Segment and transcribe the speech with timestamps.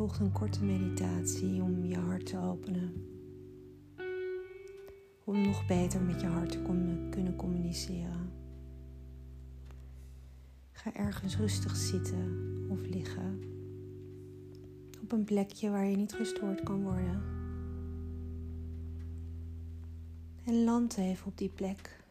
[0.00, 2.92] volgt een korte meditatie om je hart te openen.
[5.24, 6.62] Om nog beter met je hart te
[7.10, 8.32] kunnen communiceren.
[10.72, 13.40] Ga ergens rustig zitten of liggen.
[15.02, 17.22] Op een plekje waar je niet gestoord kan worden.
[20.44, 22.04] En land even op die plek.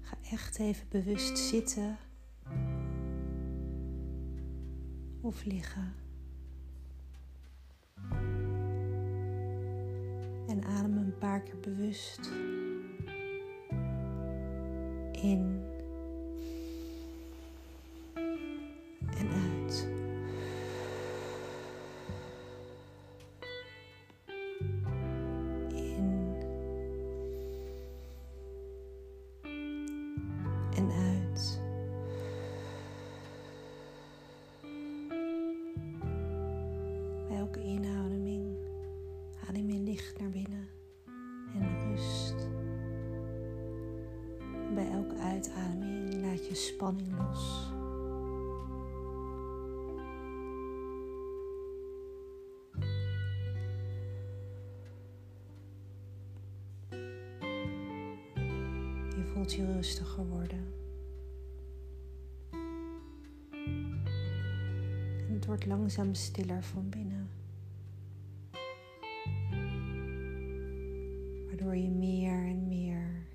[0.00, 1.96] Ga echt even bewust zitten
[10.48, 12.30] En adem een paar keer bewust
[15.12, 15.62] in
[46.78, 47.66] spanning los.
[59.16, 60.72] Je voelt je rustiger worden.
[65.28, 67.30] En het wordt langzaam stiller van binnen.
[71.46, 73.26] Waardoor je meer en meer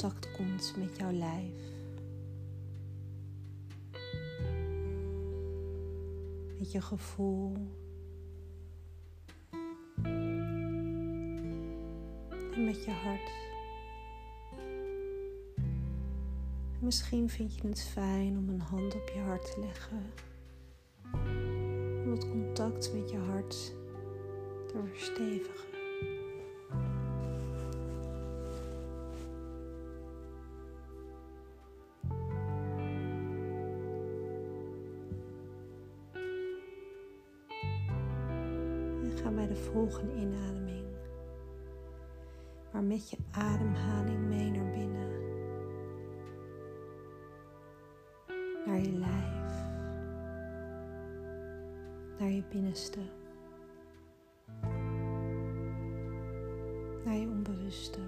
[0.00, 1.52] contact komt met jouw lijf.
[6.58, 7.56] Met je gevoel.
[12.52, 13.30] En met je hart.
[16.78, 20.12] Misschien vind je het fijn om een hand op je hart te leggen.
[22.04, 23.74] Om het contact met je hart
[24.66, 25.69] te verstevigen.
[39.40, 40.86] Bij de volgende inademing,
[42.72, 45.08] maar met je ademhaling mee naar binnen,
[48.66, 49.52] naar je lijf,
[52.18, 53.00] naar je binnenste.
[57.04, 58.00] naar je onbewuste.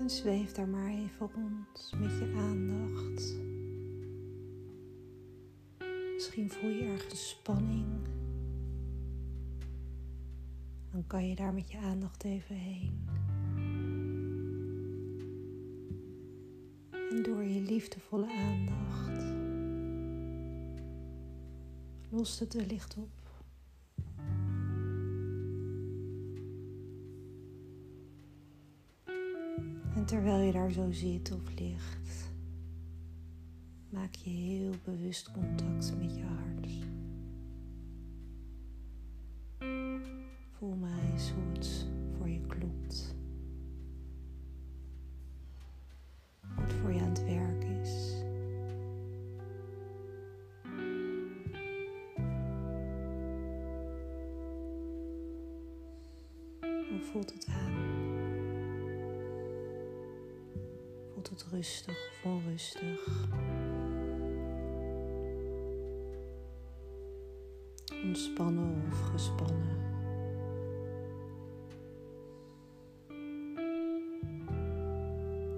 [0.00, 3.53] En zweef daar maar even rond met je aandacht.
[6.36, 7.86] Misschien voel je ergens spanning.
[10.90, 13.08] Dan kan je daar met je aandacht even heen.
[16.90, 19.22] En door je liefdevolle aandacht
[22.10, 23.10] lost het er licht op.
[29.94, 32.03] En terwijl je daar zo zit of ligt,
[33.94, 36.68] maak je heel bewust contact met je hart.
[40.50, 43.16] Voel maar eens hoe het voor je klopt.
[46.40, 48.22] Het voor je aan het werk is.
[56.90, 57.72] Hoe voelt het aan?
[61.12, 63.28] Voelt het rustig of onrustig?
[68.04, 69.82] Ontspannen of gespannen?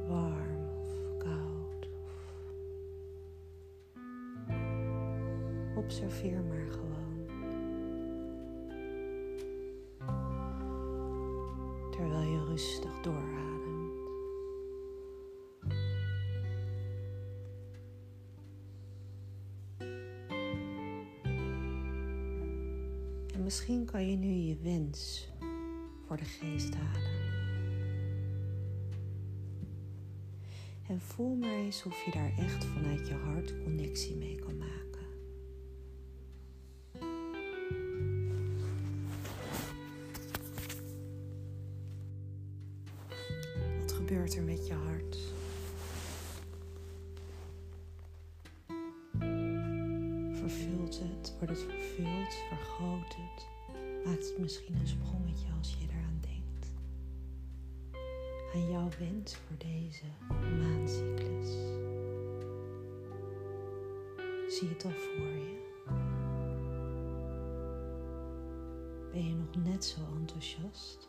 [0.09, 1.89] Warm of koud?
[5.77, 7.07] Observeer maar gewoon.
[11.97, 13.36] terwijl je rustig doorademt.
[23.47, 25.29] Misschien kan je nu je wens
[26.07, 27.11] voor de geest halen.
[30.89, 35.07] En voel maar eens of je daar echt vanuit je hart connectie mee kan maken.
[43.81, 45.19] Wat gebeurt er met je hart?
[51.39, 52.35] Wordt het vervuld?
[52.49, 53.47] Vergroot het?
[54.05, 56.73] Maakt het misschien een sprongetje als je eraan denkt?
[58.55, 60.05] Aan jouw wens voor deze
[60.61, 61.51] maancyclus.
[64.49, 65.65] Zie het al voor je.
[69.13, 71.09] Ben je nog net zo enthousiast?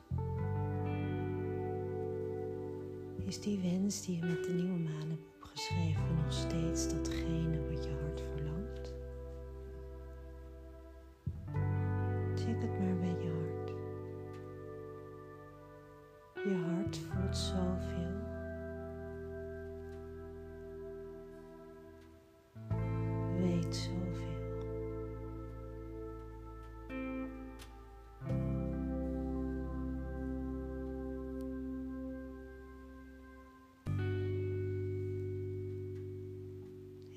[3.26, 5.37] Is die wens die je met de nieuwe maan hebt
[23.76, 24.26] Zoveel.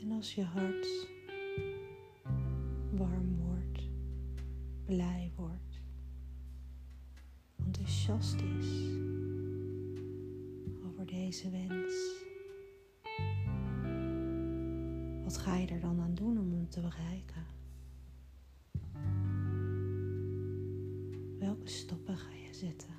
[0.00, 1.08] En als je hart
[2.91, 3.88] warm wordt,
[4.85, 5.82] blij wordt,
[7.64, 8.67] enthousiast is
[10.85, 12.29] over deze wens,
[15.31, 17.47] wat ga je er dan aan doen om hem te bereiken?
[21.38, 22.94] Welke stappen ga je zetten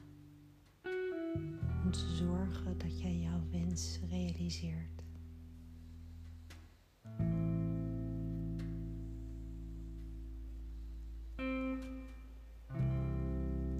[1.83, 5.03] om te zorgen dat jij jouw wens realiseert?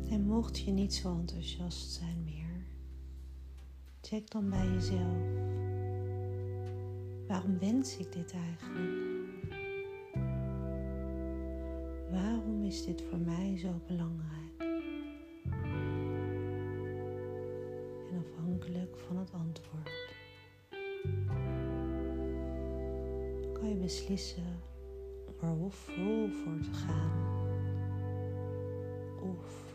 [0.10, 2.66] En mocht je niet zo enthousiast zijn meer,
[4.02, 5.51] check dan bij jezelf.
[7.32, 8.92] Waarom wens ik dit eigenlijk?
[12.12, 14.60] Waarom is dit voor mij zo belangrijk?
[18.10, 20.16] En afhankelijk van het antwoord
[23.54, 24.60] kan je beslissen
[25.42, 27.40] om er vol voor te gaan
[29.22, 29.74] of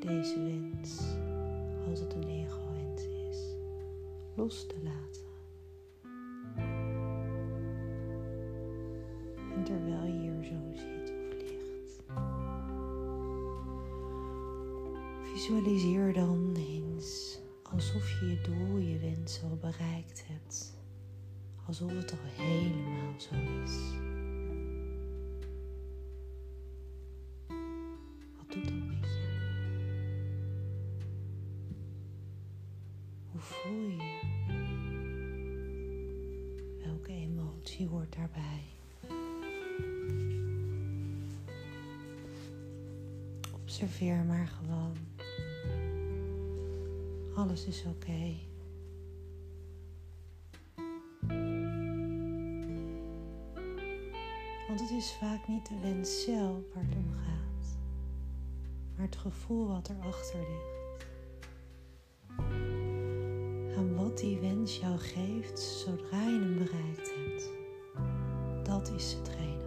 [0.00, 1.00] deze wens,
[1.88, 3.56] als het een ego-wens is,
[4.34, 5.23] los te laten.
[15.64, 17.38] Visualiseer dan eens
[17.72, 20.76] alsof je je doel, je wens al bereikt hebt.
[21.66, 23.34] Alsof het al helemaal zo
[23.64, 23.76] is.
[28.36, 29.32] Wat doet dat met je?
[33.30, 34.20] Hoe voel je je?
[36.84, 38.62] Welke emotie hoort daarbij?
[43.52, 44.96] Observeer maar gewoon.
[47.34, 48.34] Alles is oké.
[54.68, 57.76] Want het is vaak niet de wens zelf waar het om gaat,
[58.96, 61.06] maar het gevoel wat erachter ligt.
[63.76, 67.48] Aan wat die wens jou geeft zodra je hem bereikt hebt.
[68.66, 69.63] Dat is hetgene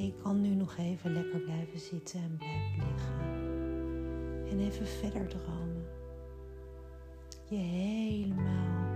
[0.00, 3.20] Je kan nu nog even lekker blijven zitten en blijven liggen.
[4.50, 5.86] En even verder dromen.
[7.48, 8.94] Je helemaal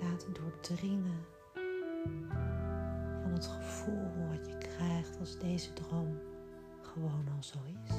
[0.00, 1.26] laten doordringen
[3.22, 6.18] van het gevoel wat je krijgt als deze droom
[6.80, 7.94] gewoon al zo is.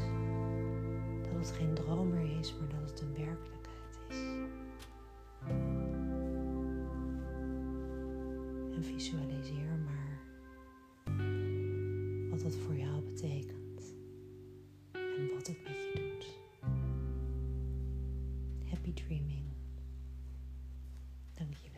[1.27, 4.17] Dat het geen droom meer is, maar dat het een werkelijkheid is.
[8.75, 9.76] En visualiseer
[12.37, 13.93] wat dat voor jou betekent
[14.91, 16.25] en wat het met je doet.
[18.69, 19.45] Happy dreaming.
[21.33, 21.76] Dankjewel.